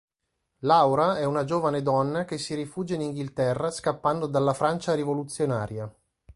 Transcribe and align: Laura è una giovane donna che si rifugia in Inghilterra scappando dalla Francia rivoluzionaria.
Laura 0.61 1.19
è 1.19 1.25
una 1.25 1.43
giovane 1.43 1.83
donna 1.83 2.25
che 2.25 2.39
si 2.39 2.55
rifugia 2.55 2.95
in 2.95 3.01
Inghilterra 3.01 3.69
scappando 3.69 4.25
dalla 4.25 4.55
Francia 4.55 4.95
rivoluzionaria. 4.95 5.95